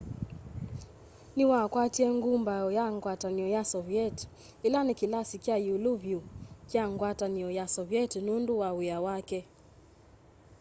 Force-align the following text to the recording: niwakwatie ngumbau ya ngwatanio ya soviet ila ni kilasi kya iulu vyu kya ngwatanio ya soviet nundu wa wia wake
niwakwatie 1.35 2.07
ngumbau 2.17 2.67
ya 2.77 2.85
ngwatanio 2.95 3.47
ya 3.55 3.61
soviet 3.73 4.17
ila 4.67 4.79
ni 4.83 4.93
kilasi 4.99 5.35
kya 5.43 5.55
iulu 5.67 5.91
vyu 6.01 6.19
kya 6.71 6.83
ngwatanio 6.91 7.49
ya 7.57 7.65
soviet 7.75 8.11
nundu 8.25 8.53
wa 8.61 8.69
wia 8.79 8.97
wake 9.07 9.41